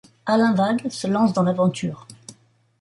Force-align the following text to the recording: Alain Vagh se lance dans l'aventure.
Alain 0.25 0.53
Vagh 0.55 0.89
se 0.89 1.05
lance 1.05 1.31
dans 1.31 1.43
l'aventure. 1.43 2.07